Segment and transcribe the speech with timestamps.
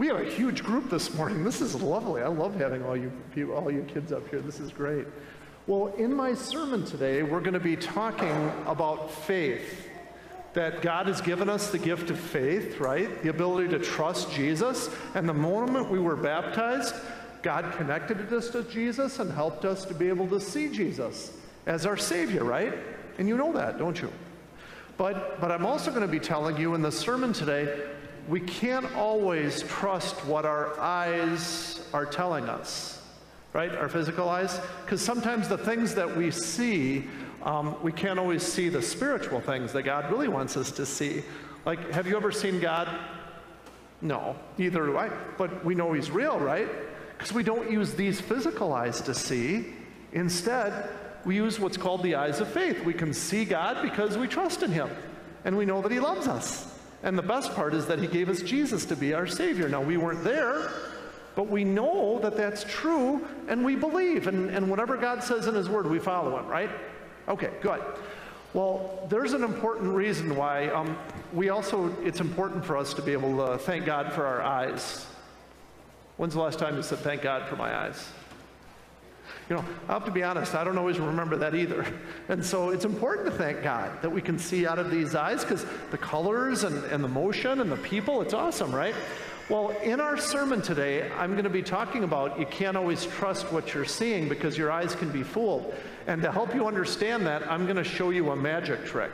[0.00, 1.44] We have a huge group this morning.
[1.44, 2.22] This is lovely.
[2.22, 4.40] I love having all you people, all you kids up here.
[4.40, 5.06] This is great.
[5.66, 9.88] Well, in my sermon today, we're going to be talking about faith.
[10.54, 13.22] That God has given us the gift of faith, right?
[13.22, 14.88] The ability to trust Jesus.
[15.14, 16.94] And the moment we were baptized,
[17.42, 21.36] God connected us to Jesus and helped us to be able to see Jesus
[21.66, 22.72] as our Savior, right?
[23.18, 24.10] And you know that, don't you?
[24.96, 27.86] But, but I'm also going to be telling you in the sermon today
[28.30, 33.02] we can't always trust what our eyes are telling us,
[33.52, 33.74] right?
[33.74, 34.60] Our physical eyes.
[34.84, 37.08] Because sometimes the things that we see,
[37.42, 41.24] um, we can't always see the spiritual things that God really wants us to see.
[41.66, 42.88] Like, have you ever seen God?
[44.00, 45.10] No, neither do I.
[45.36, 46.68] But we know He's real, right?
[47.18, 49.74] Because we don't use these physical eyes to see.
[50.12, 50.88] Instead,
[51.24, 52.84] we use what's called the eyes of faith.
[52.84, 54.88] We can see God because we trust in Him
[55.44, 56.69] and we know that He loves us.
[57.02, 59.68] And the best part is that He gave us Jesus to be our Savior.
[59.68, 60.70] Now, we weren't there,
[61.34, 64.26] but we know that that's true and we believe.
[64.26, 66.70] And, and whatever God says in His Word, we follow Him, right?
[67.28, 67.80] Okay, good.
[68.52, 70.98] Well, there's an important reason why um,
[71.32, 75.06] we also, it's important for us to be able to thank God for our eyes.
[76.16, 78.08] When's the last time you said, thank God for my eyes?
[79.50, 81.84] You know, I have to be honest, I don't always remember that either.
[82.28, 85.42] And so it's important to thank God that we can see out of these eyes
[85.42, 88.94] because the colors and, and the motion and the people, it's awesome, right?
[89.48, 93.50] Well, in our sermon today, I'm going to be talking about you can't always trust
[93.52, 95.74] what you're seeing because your eyes can be fooled.
[96.06, 99.10] And to help you understand that, I'm going to show you a magic trick.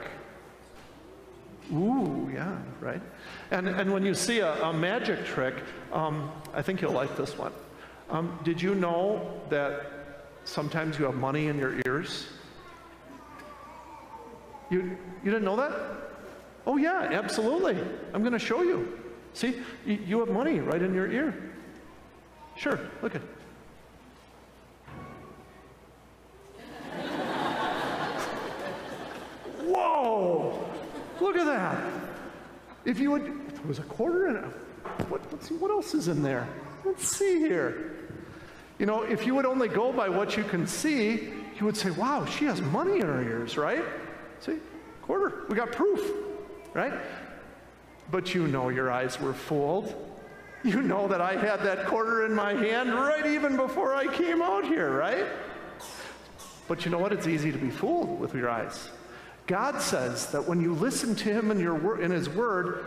[1.73, 3.01] Ooh, yeah, right?
[3.51, 5.55] And, and when you see a, a magic trick,
[5.95, 7.55] um, I think you'll like this one.
[8.11, 9.96] Um, did you know that
[10.47, 12.29] Sometimes you have money in your ears.
[14.71, 15.73] You, you didn't know that?
[16.67, 17.77] Oh, yeah, absolutely.
[18.15, 19.01] I'm going to show you.
[19.35, 21.35] See, you, have money right in your ear.
[22.57, 23.29] Sure, look at it.
[29.67, 30.65] Whoa!
[31.21, 31.85] Look at that.
[32.85, 34.45] If you would, there was a quarter in it,
[35.09, 36.49] what, let's see, what else is in there?
[36.85, 37.97] Let's see here.
[38.79, 41.91] You know, if you would only go by what you can see, you would say,
[41.91, 43.85] wow, she has money in her ears, right?
[44.41, 44.59] See,
[45.03, 45.45] quarter.
[45.49, 46.11] We got proof,
[46.75, 46.93] right?
[48.11, 49.95] But you know your eyes were fooled.
[50.63, 54.43] You know that I had that quarter in my hand right even before I came
[54.43, 55.27] out here, right?
[56.69, 57.13] But you know what?
[57.13, 58.91] It's easy to be fooled with your eyes.
[59.47, 62.85] God says that when you listen to Him in, your, in His Word,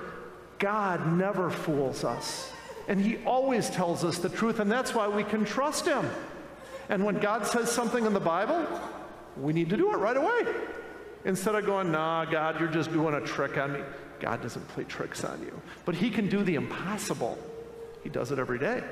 [0.59, 2.51] God never fools us.
[2.89, 6.09] And He always tells us the truth, and that's why we can trust Him.
[6.89, 8.67] And when God says something in the Bible,
[9.37, 10.47] we need to do it right away.
[11.23, 13.81] Instead of going, nah, God, you're just doing a trick on me.
[14.19, 15.61] God doesn't play tricks on you.
[15.85, 17.37] But He can do the impossible.
[18.03, 18.83] He does it every day.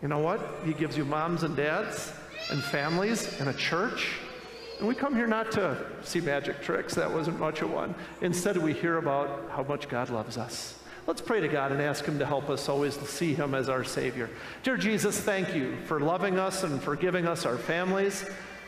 [0.00, 0.40] You know what?
[0.64, 2.10] He gives you moms and dads
[2.50, 4.12] and families and a church.
[4.78, 6.94] And we come here not to see magic tricks.
[6.94, 7.94] That wasn't much of one.
[8.22, 12.04] Instead, we hear about how much God loves us Let's pray to God and ask
[12.04, 14.30] Him to help us always see Him as our Savior.
[14.62, 18.24] Dear Jesus, thank you for loving us and for giving us our families.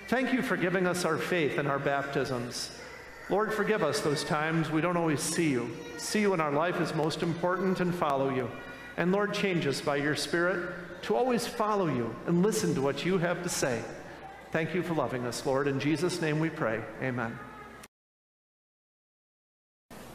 [0.08, 2.70] Thank you for giving us our faith and our baptisms.
[3.30, 5.74] Lord, forgive us those times we don't always see you.
[5.96, 8.50] See you in our life is most important and follow you.
[8.98, 10.68] And Lord, change us by your Spirit
[11.02, 13.82] to always follow you and listen to what you have to say.
[14.52, 15.68] Thank you for loving us, Lord.
[15.68, 16.82] In Jesus' name we pray.
[17.02, 17.36] Amen.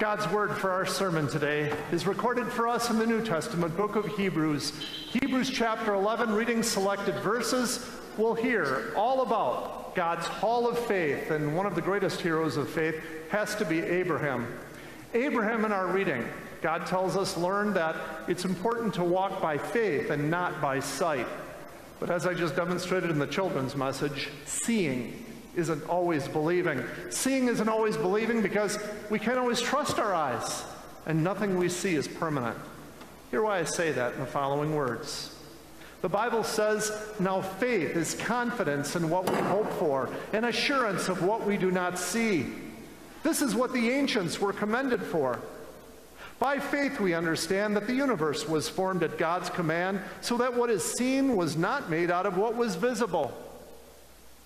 [0.02, 3.96] God's word for our sermon today is recorded for us in the New Testament book
[3.96, 4.74] of Hebrews.
[5.12, 11.56] Hebrews chapter 11, reading selected verses, we'll hear all about God's hall of faith, and
[11.56, 12.96] one of the greatest heroes of faith
[13.30, 14.52] has to be Abraham.
[15.14, 16.28] Abraham, in our reading,
[16.64, 17.96] God tells us, learned that
[18.28, 21.28] it's important to walk by faith and not by sight.
[22.00, 25.24] But as I just demonstrated in the children's message, seeing
[25.56, 26.84] isn't always believing.
[27.10, 28.80] Seeing isn't always believing because
[29.10, 30.64] we can't always trust our eyes,
[31.06, 32.58] and nothing we see is permanent.
[33.32, 35.36] Hear why I say that in the following words.
[36.02, 41.24] The Bible says, Now faith is confidence in what we hope for, and assurance of
[41.24, 42.47] what we do not see.
[43.24, 45.40] This is what the ancients were commended for.
[46.40, 50.72] By faith, we understand that the universe was formed at God's command, so that what
[50.72, 53.32] is seen was not made out of what was visible.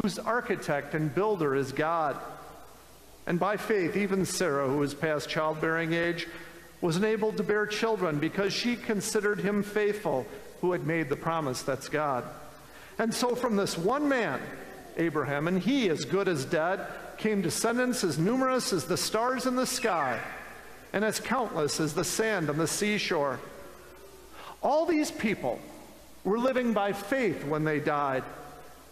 [0.00, 2.16] whose architect and builder is God.
[3.26, 6.26] And by faith, even Sarah, who was past childbearing age,
[6.80, 10.26] was enabled to bear children because she considered him faithful
[10.60, 12.24] who had made the promise that's God.
[12.98, 14.40] And so from this one man,
[14.96, 16.86] Abraham, and he as good as dead,
[17.18, 20.20] came descendants as numerous as the stars in the sky
[20.92, 23.40] and as countless as the sand on the seashore.
[24.62, 25.58] All these people
[26.24, 28.24] were living by faith when they died.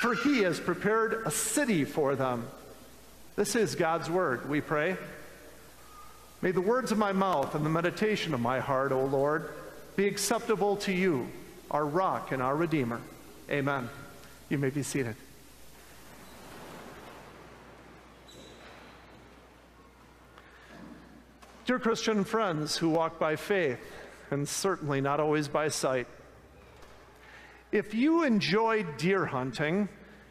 [0.00, 2.48] for he has prepared a city for them.
[3.36, 4.96] This is God's word, we pray.
[6.40, 9.50] May the words of my mouth and the meditation of my heart, O Lord,
[9.96, 11.28] be acceptable to you,
[11.70, 13.02] our rock and our redeemer.
[13.50, 13.90] Amen.
[14.48, 15.16] You may be seated.
[21.66, 23.80] Dear Christian friends who walk by faith,
[24.30, 26.06] and certainly not always by sight,
[27.72, 29.88] if you enjoy deer hunting,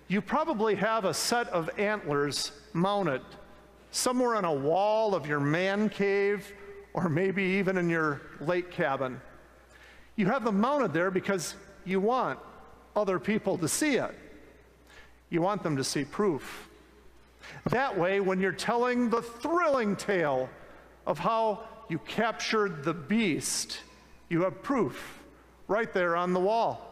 [0.07, 3.21] you probably have a set of antlers mounted
[3.91, 6.51] somewhere on a wall of your man cave
[6.93, 9.21] or maybe even in your lake cabin.
[10.15, 11.55] You have them mounted there because
[11.85, 12.39] you want
[12.95, 14.11] other people to see it.
[15.29, 16.67] You want them to see proof.
[17.69, 20.49] That way, when you're telling the thrilling tale
[21.05, 23.79] of how you captured the beast,
[24.27, 25.19] you have proof
[25.67, 26.88] right there on the wall.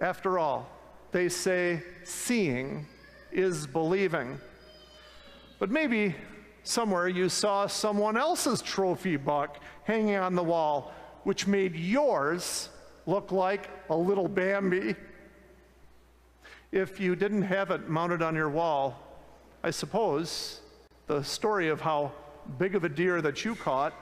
[0.00, 0.68] After all,
[1.12, 2.86] they say seeing
[3.32, 4.38] is believing.
[5.58, 6.14] But maybe
[6.62, 10.92] somewhere you saw someone else's trophy buck hanging on the wall,
[11.24, 12.68] which made yours
[13.06, 14.94] look like a little Bambi.
[16.72, 19.00] If you didn't have it mounted on your wall,
[19.62, 20.60] I suppose
[21.06, 22.12] the story of how
[22.58, 23.94] big of a deer that you caught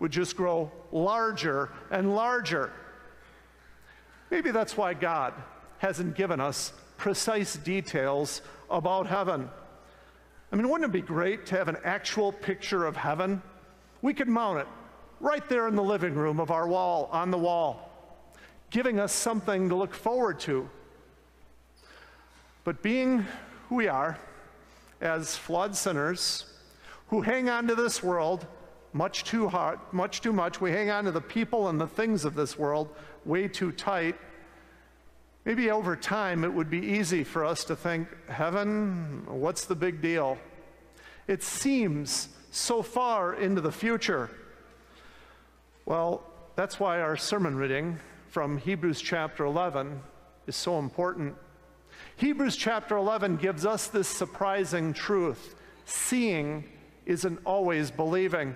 [0.00, 2.72] would just grow larger and larger.
[4.30, 5.34] Maybe that's why God
[5.78, 9.48] hasn't given us precise details about heaven.
[10.52, 13.42] I mean, wouldn't it be great to have an actual picture of heaven?
[14.02, 14.66] We could mount it
[15.20, 17.90] right there in the living room of our wall, on the wall,
[18.70, 20.68] giving us something to look forward to.
[22.64, 23.26] But being
[23.68, 24.18] who we are,
[25.00, 26.46] as flawed sinners
[27.08, 28.46] who hang on to this world
[28.92, 32.24] much too hard, much too much, we hang on to the people and the things
[32.24, 32.88] of this world
[33.24, 34.16] way too tight.
[35.44, 40.00] Maybe over time it would be easy for us to think, heaven, what's the big
[40.00, 40.38] deal?
[41.26, 44.30] It seems so far into the future.
[45.84, 46.22] Well,
[46.56, 47.98] that's why our sermon reading
[48.28, 50.00] from Hebrews chapter 11
[50.46, 51.34] is so important.
[52.16, 56.64] Hebrews chapter 11 gives us this surprising truth seeing
[57.06, 58.54] isn't always believing.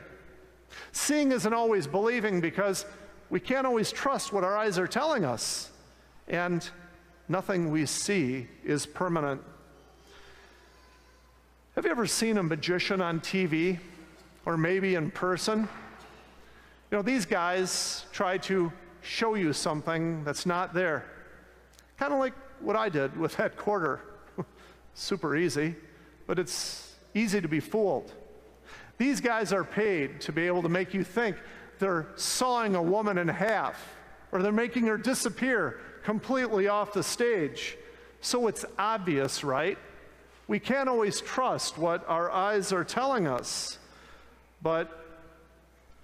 [0.93, 2.87] Seeing isn't always believing because
[3.31, 5.71] we can't always trust what our eyes are telling us.
[6.29, 6.69] And
[7.29, 9.41] nothing we see is permanent.
[11.75, 13.79] Have you ever seen a magician on TV
[14.45, 15.61] or maybe in person?
[16.91, 21.07] You know, these guys try to show you something that's not there.
[21.99, 24.01] Kind of like what I did with that quarter.
[24.95, 25.75] Super easy,
[26.27, 28.13] but it's easy to be fooled.
[29.03, 31.37] These guys are paid to be able to make you think
[31.81, 33.97] they're sawing a woman in half
[34.31, 37.77] or they're making her disappear completely off the stage.
[38.21, 39.77] So it's obvious, right?
[40.47, 43.77] We can't always trust what our eyes are telling us.
[44.63, 45.05] But,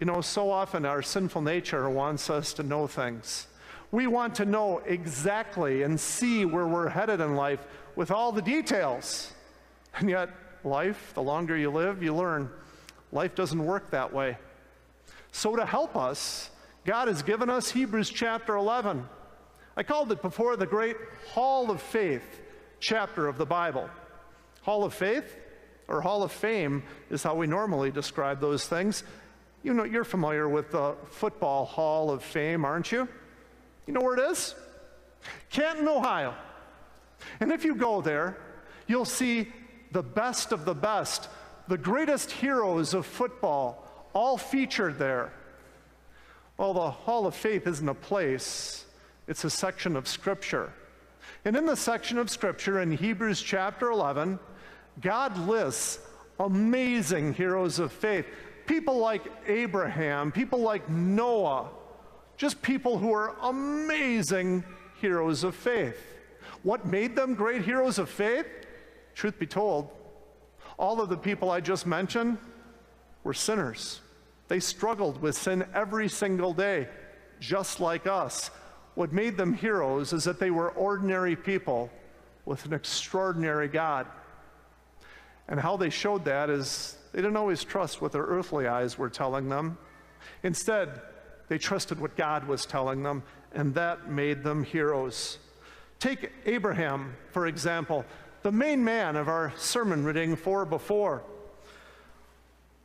[0.01, 3.47] you know, so often our sinful nature wants us to know things.
[3.93, 7.65] We want to know exactly and see where we're headed in life
[7.95, 9.33] with all the details.
[9.95, 10.31] And yet,
[10.65, 12.51] life, the longer you live, you learn
[13.13, 14.37] life doesn't work that way.
[15.33, 16.51] So, to help us,
[16.85, 19.07] God has given us Hebrews chapter 11.
[19.77, 20.97] I called it before the great
[21.33, 22.41] Hall of Faith
[22.81, 23.89] chapter of the Bible.
[24.63, 25.37] Hall of Faith
[25.87, 29.05] or Hall of Fame is how we normally describe those things.
[29.63, 33.09] You know, you're familiar with the Football Hall of Fame, aren't you?
[33.87, 34.55] You know where it is?
[35.51, 36.35] Canton, Ohio.
[37.41, 38.37] And if you go there,
[38.87, 39.49] you'll see
[39.93, 41.29] the best of the best,
[41.69, 43.85] the greatest heroes of football,
[44.15, 45.33] all featured there.
[46.57, 48.85] Well, the Hall of Faith isn't a place
[49.29, 50.73] it's a section of Scripture.
[51.45, 54.39] And in the section of Scripture in Hebrews chapter 11,
[55.03, 56.01] God lists
[56.41, 58.25] amazing heroes of faith.
[58.67, 61.69] People like Abraham, people like Noah,
[62.39, 64.65] just people who are amazing
[65.01, 65.99] heroes of faith.
[66.63, 68.47] What made them great heroes of faith?
[69.15, 69.91] Truth be told,
[70.79, 72.39] all of the people I just mentioned
[73.25, 74.01] were sinners.
[74.47, 76.89] They struggled with sin every single day,
[77.41, 78.51] just like us.
[78.95, 81.91] What made them heroes is that they were ordinary people
[82.47, 84.07] with an extraordinary God.
[85.49, 89.11] And how they showed that is they didn't always trust what their earthly eyes were
[89.11, 89.79] telling them.
[90.43, 91.01] Instead,
[91.49, 95.39] they trusted what God was telling them, and that made them heroes.
[95.99, 98.05] Take Abraham, for example,
[98.49, 101.23] the main man of our sermon reading for before.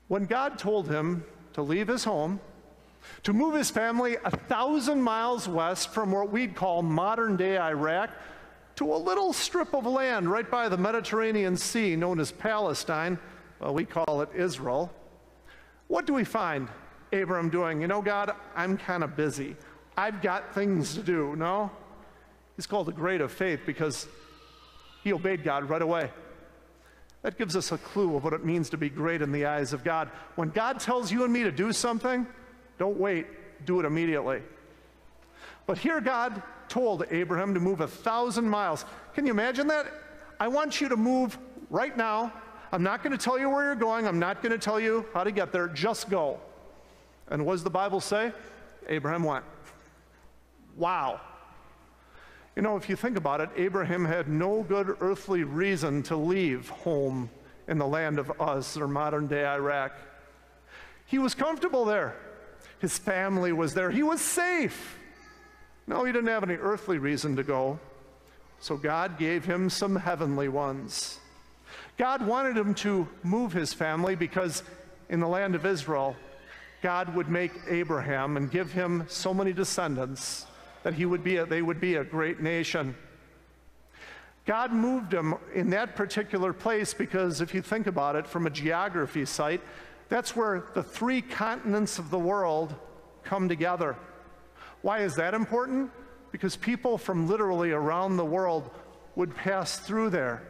[0.09, 2.41] When God told him to leave his home,
[3.23, 8.09] to move his family a thousand miles west from what we'd call modern day Iraq
[8.75, 13.17] to a little strip of land right by the Mediterranean Sea known as Palestine,
[13.61, 14.91] well, we call it Israel.
[15.87, 16.67] What do we find
[17.13, 17.79] Abram doing?
[17.79, 19.55] You know, God, I'm kind of busy.
[19.95, 21.71] I've got things to do, no?
[22.57, 24.09] He's called the great of faith because
[25.03, 26.09] he obeyed God right away.
[27.23, 29.73] That gives us a clue of what it means to be great in the eyes
[29.73, 30.09] of God.
[30.35, 32.27] When God tells you and me to do something,
[32.77, 33.27] don't wait,
[33.65, 34.41] do it immediately.
[35.65, 38.83] But here God told Abraham to move a thousand miles.
[39.13, 39.87] Can you imagine that?
[40.39, 41.37] I want you to move
[41.69, 42.33] right now.
[42.71, 44.07] I'm not going to tell you where you're going.
[44.07, 45.67] I'm not going to tell you how to get there.
[45.67, 46.39] Just go.
[47.29, 48.33] And what does the Bible say?
[48.89, 49.45] Abraham went.
[50.75, 51.21] Wow.
[52.55, 56.69] You know, if you think about it, Abraham had no good earthly reason to leave
[56.69, 57.29] home
[57.67, 59.93] in the land of Uz or modern day Iraq.
[61.07, 62.15] He was comfortable there.
[62.79, 63.89] His family was there.
[63.89, 64.99] He was safe.
[65.87, 67.79] No, he didn't have any earthly reason to go.
[68.59, 71.19] So God gave him some heavenly ones.
[71.97, 74.63] God wanted him to move his family because
[75.09, 76.15] in the land of Israel,
[76.81, 80.45] God would make Abraham and give him so many descendants
[80.83, 82.95] that he would be a, they would be a great nation.
[84.45, 88.49] God moved him in that particular place because if you think about it from a
[88.49, 89.61] geography site,
[90.09, 92.75] that's where the three continents of the world
[93.23, 93.95] come together.
[94.81, 95.91] Why is that important?
[96.31, 98.69] Because people from literally around the world
[99.15, 100.43] would pass through there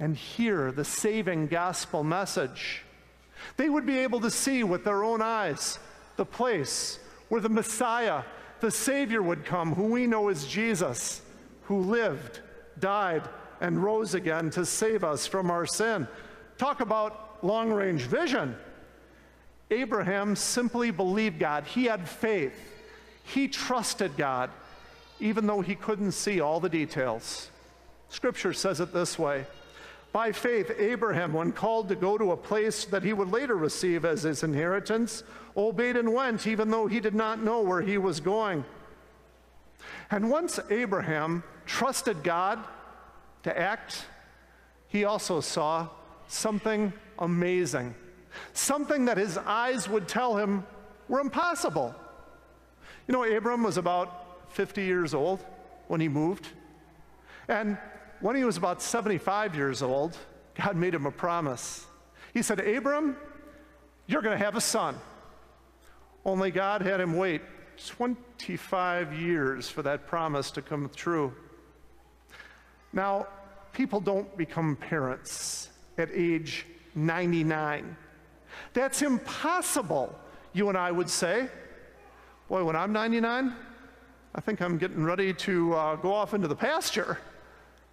[0.00, 2.82] and hear the saving gospel message.
[3.56, 5.78] They would be able to see with their own eyes
[6.16, 6.98] the place
[7.28, 8.22] where the Messiah,
[8.60, 11.22] the Savior, would come, who we know is Jesus,
[11.64, 12.40] who lived,
[12.78, 13.22] died,
[13.60, 16.08] and rose again to save us from our sin.
[16.58, 18.56] Talk about long range vision.
[19.70, 22.52] Abraham simply believed God, he had faith.
[23.24, 24.50] He trusted God,
[25.20, 27.50] even though he couldn't see all the details.
[28.08, 29.46] Scripture says it this way
[30.12, 34.04] By faith, Abraham, when called to go to a place that he would later receive
[34.04, 35.22] as his inheritance,
[35.56, 38.64] obeyed and went, even though he did not know where he was going.
[40.10, 42.58] And once Abraham trusted God
[43.44, 44.04] to act,
[44.88, 45.88] he also saw
[46.26, 47.94] something amazing,
[48.52, 50.64] something that his eyes would tell him
[51.08, 51.94] were impossible.
[53.06, 55.44] You know, Abram was about 50 years old
[55.86, 56.48] when he moved.
[57.48, 57.78] And
[58.20, 60.16] when he was about 75 years old,
[60.54, 61.86] God made him a promise.
[62.34, 63.16] He said, Abram,
[64.06, 64.96] you're going to have a son.
[66.24, 67.42] Only God had him wait
[67.86, 71.34] 25 years for that promise to come true.
[72.92, 73.26] Now,
[73.72, 77.96] people don't become parents at age 99.
[78.74, 80.14] That's impossible,
[80.52, 81.48] you and I would say.
[82.48, 83.54] Boy, when I'm 99,
[84.34, 87.18] I think I'm getting ready to uh, go off into the pasture.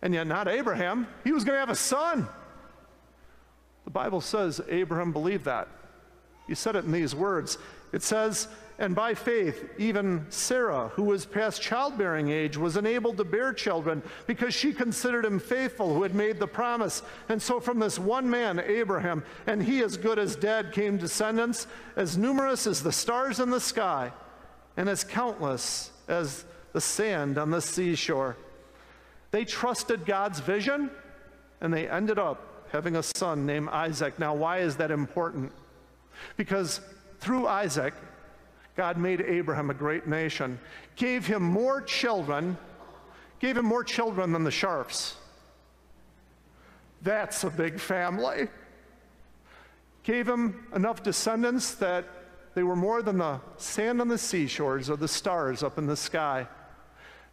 [0.01, 1.07] And yet, not Abraham.
[1.23, 2.27] He was going to have a son.
[3.85, 5.67] The Bible says Abraham believed that.
[6.47, 7.57] He said it in these words
[7.91, 8.47] It says,
[8.79, 14.03] and by faith, even Sarah, who was past childbearing age, was enabled to bear children
[14.27, 17.01] because she considered him faithful who had made the promise.
[17.27, 21.65] And so from this one man, Abraham, and he as good as dead, came descendants
[21.95, 24.11] as numerous as the stars in the sky
[24.75, 28.37] and as countless as the sand on the seashore.
[29.31, 30.89] They trusted God's vision
[31.62, 34.19] and they ended up having a son named Isaac.
[34.19, 35.51] Now, why is that important?
[36.36, 36.81] Because
[37.19, 37.93] through Isaac,
[38.75, 40.60] God made Abraham a great nation,
[40.96, 42.57] gave him more children,
[43.39, 45.15] gave him more children than the Sharps.
[47.01, 48.48] That's a big family.
[50.03, 52.05] Gave him enough descendants that
[52.53, 55.98] they were more than the sand on the seashores or the stars up in the
[55.98, 56.48] sky.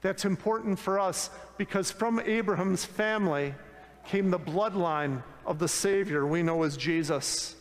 [0.05, 3.55] That's important for us because from Abraham's family
[4.07, 7.57] came the bloodline of the Savior we know as Jesus.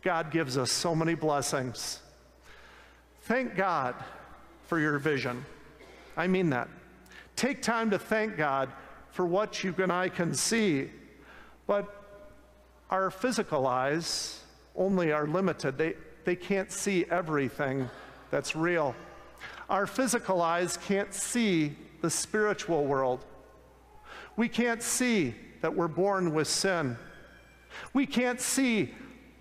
[0.00, 2.00] God gives us so many blessings.
[3.24, 3.94] Thank God
[4.68, 5.44] for your vision.
[6.16, 6.70] I mean that.
[7.36, 8.70] Take time to thank God
[9.10, 10.88] for what you and I can see.
[11.66, 11.92] But
[12.88, 14.40] our physical eyes
[14.74, 15.76] only are limited.
[15.76, 17.90] They, they can't see everything
[18.30, 18.94] that's real.
[19.68, 23.24] Our physical eyes can't see the spiritual world.
[24.36, 26.96] We can't see that we're born with sin.
[27.92, 28.94] We can't see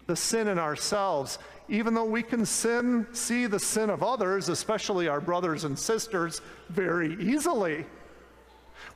[0.07, 5.07] the sin in ourselves, even though we can sin, see the sin of others, especially
[5.07, 7.85] our brothers and sisters, very easily.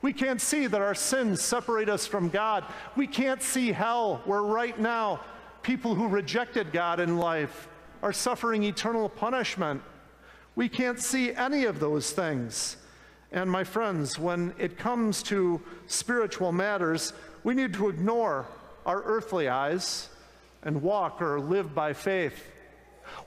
[0.02, 2.64] We can't see that our sins separate us from God.
[2.96, 5.20] We can't see hell, where right now
[5.62, 7.68] people who rejected God in life
[8.02, 9.82] are suffering eternal punishment.
[10.60, 12.76] We can't see any of those things.
[13.32, 17.14] And my friends, when it comes to spiritual matters,
[17.44, 18.46] we need to ignore
[18.84, 20.10] our earthly eyes
[20.62, 22.44] and walk or live by faith.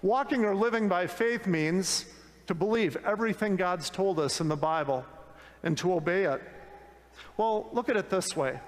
[0.04, 2.06] Walking or living by faith means
[2.46, 5.04] to believe everything God's told us in the Bible
[5.64, 6.42] and to obey it.
[7.36, 8.60] Well, look at it this way.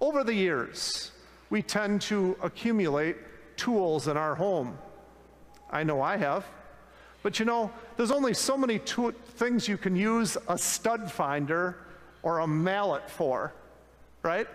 [0.00, 1.12] Over the years,
[1.48, 3.18] we tend to accumulate
[3.56, 4.78] tools in our home.
[5.70, 6.44] I know I have.
[7.24, 11.76] But you know, there's only so many things you can use a stud finder
[12.22, 13.52] or a mallet for,
[14.22, 14.48] right?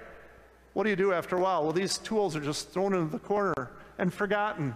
[0.74, 1.64] What do you do after a while?
[1.64, 4.76] Well, these tools are just thrown into the corner and forgotten.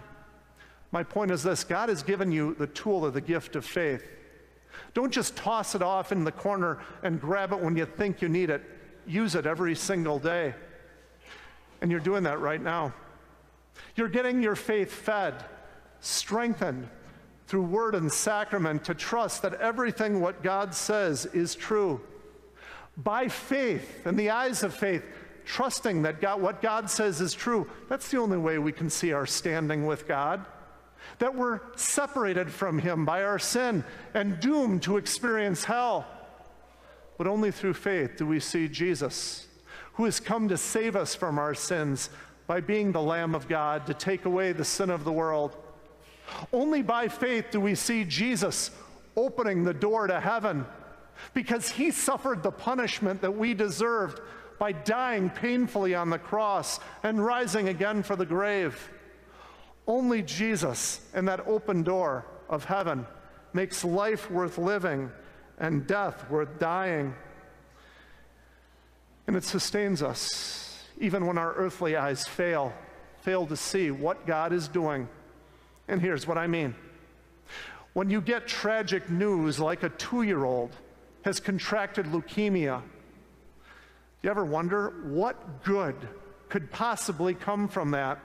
[0.92, 4.04] My point is this God has given you the tool of the gift of faith.
[4.92, 8.28] Don't just toss it off in the corner and grab it when you think you
[8.28, 8.62] need it.
[9.06, 10.54] Use it every single day.
[11.80, 12.94] And you're doing that right now.
[13.96, 15.34] You're getting your faith fed,
[16.00, 16.88] strengthened
[17.46, 22.00] through word and sacrament to trust that everything what God says is true.
[22.96, 25.04] By faith, in the eyes of faith,
[25.44, 29.12] trusting that God, what God says is true, that's the only way we can see
[29.12, 30.44] our standing with God.
[31.18, 36.06] That we're separated from Him by our sin and doomed to experience hell.
[37.18, 39.46] But only through faith do we see Jesus,
[39.94, 42.10] who has come to save us from our sins
[42.46, 45.56] by being the Lamb of God to take away the sin of the world.
[46.52, 48.70] Only by faith do we see Jesus
[49.16, 50.66] opening the door to heaven
[51.32, 54.20] because he suffered the punishment that we deserved
[54.58, 58.90] by dying painfully on the cross and rising again for the grave.
[59.86, 63.06] Only Jesus and that open door of heaven
[63.52, 65.10] makes life worth living
[65.58, 67.14] and death worth dying.
[69.26, 70.64] And it sustains us
[71.00, 72.72] even when our earthly eyes fail,
[73.20, 75.08] fail to see what God is doing.
[75.88, 76.74] And here's what I mean.
[77.92, 80.76] When you get tragic news like a two year old
[81.22, 82.82] has contracted leukemia
[84.24, 85.94] you ever wonder what good
[86.48, 88.18] could possibly come from that?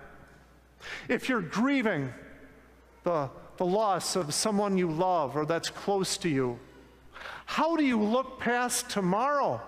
[1.09, 2.13] If you're grieving
[3.03, 6.57] the, the loss of someone you love or that's close to you,
[7.45, 9.59] how do you look past tomorrow?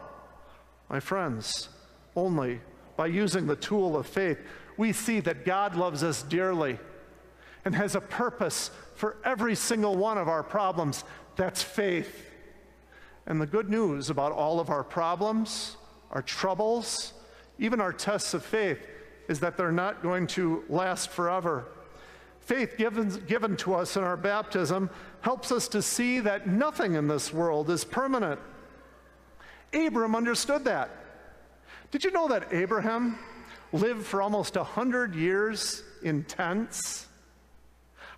[0.89, 1.67] My friends,
[2.15, 2.61] only
[2.95, 4.37] by using the tool of faith,
[4.77, 6.79] we see that God loves us dearly
[7.65, 11.03] and has a purpose for every single one of our problems.
[11.35, 12.25] That's faith.
[13.25, 15.77] And the good news about all of our problems
[16.11, 17.13] our troubles,
[17.57, 18.85] even our tests of faith,
[19.27, 21.65] is that they're not going to last forever.
[22.41, 24.89] Faith given, given to us in our baptism
[25.21, 28.39] helps us to see that nothing in this world is permanent.
[29.73, 30.89] Abram understood that.
[31.91, 33.17] Did you know that Abraham
[33.71, 37.07] lived for almost 100 years in tents?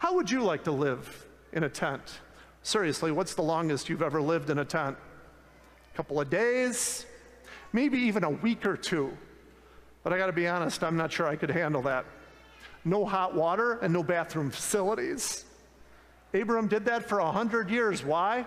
[0.04, 2.20] How would you like to live in a tent?
[2.62, 4.98] Seriously, what's the longest you've ever lived in a tent?
[5.94, 7.06] A couple of days?
[7.72, 9.18] maybe even a week or two.
[10.04, 12.04] But I got to be honest, I'm not sure I could handle that.
[12.84, 15.46] No hot water and no bathroom facilities.
[16.34, 18.04] Abraham did that for a hundred years.
[18.04, 18.46] Why?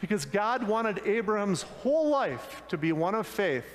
[0.00, 3.66] Because God wanted Abraham's whole life to be one of faith,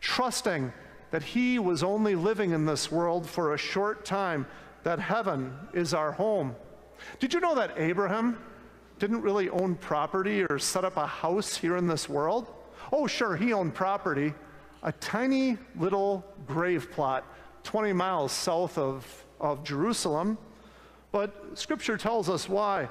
[0.00, 0.72] trusting
[1.12, 4.44] that he was only living in this world for a short time,
[4.84, 6.54] that heaven is our home.
[7.18, 8.38] Did you know that Abraham
[8.98, 12.46] didn't really own property or set up a house here in this world?
[12.92, 14.34] Oh, sure, he owned property,
[14.82, 17.24] a tiny little grave plot
[17.64, 20.38] 20 miles south of, of Jerusalem.
[21.10, 22.88] But scripture tells us why.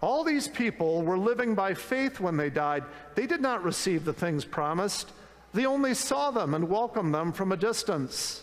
[0.00, 2.84] All these people were living by faith when they died.
[3.14, 5.10] They did not receive the things promised,
[5.54, 8.42] they only saw them and welcomed them from a distance.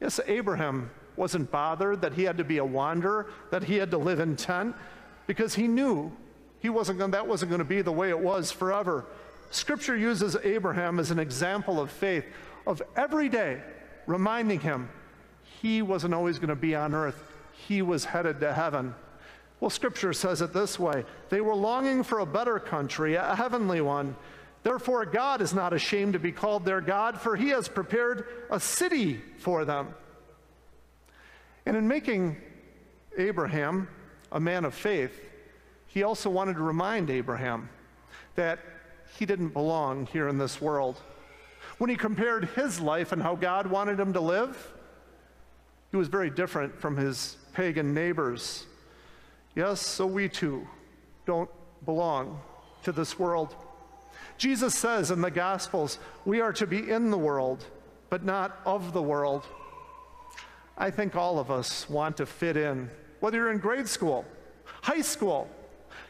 [0.00, 3.98] Yes, Abraham wasn't bothered that he had to be a wanderer, that he had to
[3.98, 4.74] live in tent,
[5.26, 6.12] because he knew
[6.60, 9.04] He wasn't gonna, that wasn't going to be the way it was forever.
[9.50, 12.24] Scripture uses Abraham as an example of faith,
[12.66, 13.60] of every day
[14.06, 14.88] reminding him
[15.62, 17.22] he wasn't always going to be on earth,
[17.68, 18.94] he was headed to heaven.
[19.60, 23.80] Well, Scripture says it this way they were longing for a better country, a heavenly
[23.80, 24.16] one.
[24.62, 28.58] Therefore, God is not ashamed to be called their God, for he has prepared a
[28.58, 29.94] city for them.
[31.66, 32.36] And in making
[33.18, 33.88] Abraham
[34.32, 35.20] a man of faith,
[35.88, 37.68] he also wanted to remind Abraham
[38.36, 38.60] that
[39.18, 41.00] he didn't belong here in this world.
[41.78, 44.72] When he compared his life and how God wanted him to live,
[45.90, 48.66] he was very different from his pagan neighbors.
[49.54, 50.66] Yes, so we too
[51.24, 51.50] don't
[51.84, 52.40] belong
[52.82, 53.54] to this world.
[54.38, 57.64] Jesus says in the Gospels, we are to be in the world,
[58.10, 59.44] but not of the world.
[60.78, 64.24] I think all of us want to fit in, whether you're in grade school,
[64.82, 65.48] high school,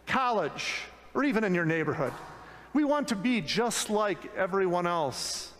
[0.06, 0.82] college,
[1.14, 2.12] or even in your neighborhood.
[2.72, 5.52] We want to be just like everyone else.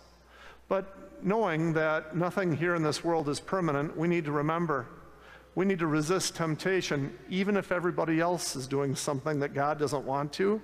[0.68, 4.86] But knowing that nothing here in this world is permanent, we need to remember
[5.56, 10.04] we need to resist temptation, even if everybody else is doing something that God doesn't
[10.04, 10.60] want to.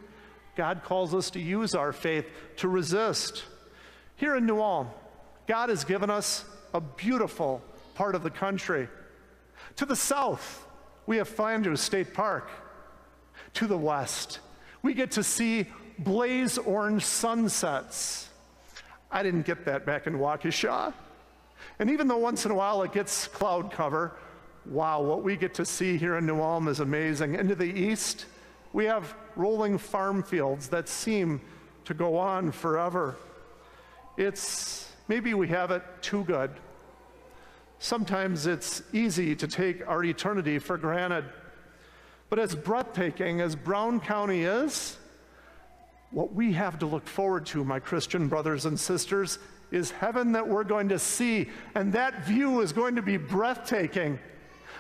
[0.54, 2.26] God calls us to use our faith
[2.56, 3.44] to resist.
[4.16, 4.90] Here in New Ulm,
[5.46, 7.62] God has given us a beautiful
[7.94, 8.88] part of the country.
[9.76, 10.66] To the south,
[11.06, 12.48] we have Flandrau State Park.
[13.54, 14.40] To the west,
[14.82, 15.66] we get to see
[15.98, 18.28] blaze orange sunsets.
[19.10, 20.94] I didn't get that back in Waukesha.
[21.78, 24.16] And even though once in a while it gets cloud cover,
[24.66, 27.36] wow, what we get to see here in New Ulm is amazing.
[27.36, 28.26] And to the east,
[28.72, 31.40] we have rolling farm fields that seem
[31.84, 33.16] to go on forever.
[34.16, 36.50] It's maybe we have it too good.
[37.82, 41.24] Sometimes it's easy to take our eternity for granted.
[42.30, 44.96] But as breathtaking as Brown County is,
[46.12, 49.40] what we have to look forward to, my Christian brothers and sisters,
[49.72, 51.48] is heaven that we're going to see.
[51.74, 54.20] And that view is going to be breathtaking.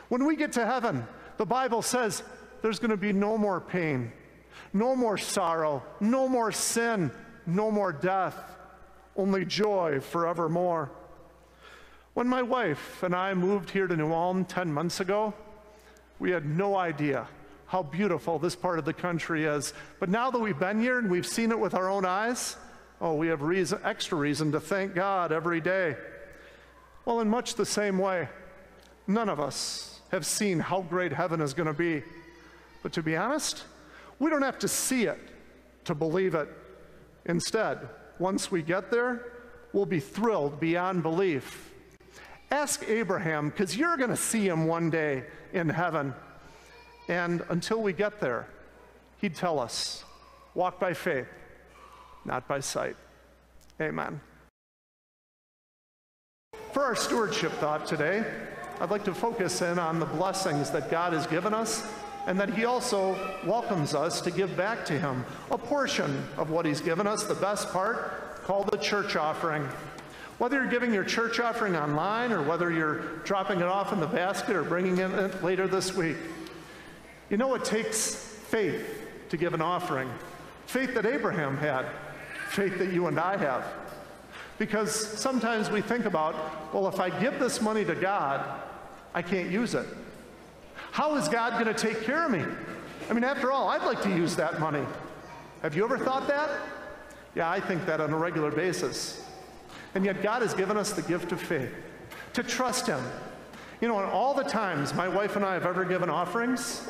[0.08, 1.04] When we get to heaven,
[1.38, 2.22] the Bible says
[2.62, 4.12] there's going to be no more pain,
[4.72, 7.10] no more sorrow, no more sin,
[7.46, 8.36] no more death,
[9.16, 10.92] only joy forevermore.
[12.14, 15.32] When my wife and I moved here to New Ulm 10 months ago,
[16.18, 17.26] we had no idea
[17.66, 19.72] how beautiful this part of the country is.
[19.98, 22.56] But now that we've been here and we've seen it with our own eyes,
[23.00, 25.96] oh, we have reason, extra reason to thank God every day.
[27.06, 28.28] Well, in much the same way,
[29.06, 32.02] none of us have seen how great heaven is going to be.
[32.82, 33.64] But to be honest,
[34.18, 35.18] we don't have to see it
[35.86, 36.50] to believe it.
[37.24, 39.32] Instead, once we get there,
[39.72, 41.71] we'll be thrilled beyond belief.
[42.52, 46.12] Ask Abraham, because you're going to see him one day in heaven.
[47.08, 48.46] And until we get there,
[49.22, 50.04] he'd tell us
[50.54, 51.28] walk by faith,
[52.26, 52.94] not by sight.
[53.80, 54.20] Amen.
[56.72, 58.22] For our stewardship thought today,
[58.80, 61.82] I'd like to focus in on the blessings that God has given us
[62.26, 66.66] and that He also welcomes us to give back to Him a portion of what
[66.66, 69.66] He's given us, the best part, called the church offering.
[70.42, 74.08] Whether you're giving your church offering online or whether you're dropping it off in the
[74.08, 76.16] basket or bringing it later this week,
[77.30, 80.10] you know it takes faith to give an offering.
[80.66, 81.86] Faith that Abraham had,
[82.48, 83.64] faith that you and I have.
[84.58, 86.34] Because sometimes we think about,
[86.74, 88.44] well, if I give this money to God,
[89.14, 89.86] I can't use it.
[90.90, 92.42] How is God going to take care of me?
[93.08, 94.84] I mean, after all, I'd like to use that money.
[95.62, 96.50] Have you ever thought that?
[97.36, 99.21] Yeah, I think that on a regular basis.
[99.94, 101.72] And yet, God has given us the gift of faith
[102.32, 103.02] to trust Him.
[103.80, 106.88] You know, in all the times my wife and I have ever given offerings,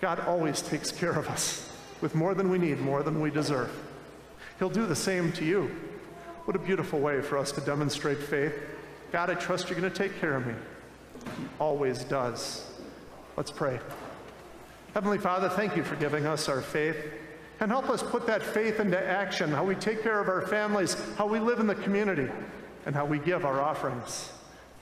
[0.00, 3.70] God always takes care of us with more than we need, more than we deserve.
[4.58, 5.74] He'll do the same to you.
[6.44, 8.54] What a beautiful way for us to demonstrate faith.
[9.12, 10.54] God, I trust you're going to take care of me.
[11.38, 12.70] He always does.
[13.36, 13.78] Let's pray.
[14.92, 16.96] Heavenly Father, thank you for giving us our faith.
[17.60, 20.96] And help us put that faith into action, how we take care of our families,
[21.16, 22.28] how we live in the community,
[22.86, 24.32] and how we give our offerings.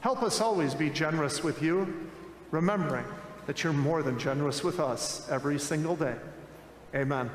[0.00, 2.08] Help us always be generous with you,
[2.50, 3.04] remembering
[3.46, 6.16] that you're more than generous with us every single day.
[6.94, 7.30] Amen.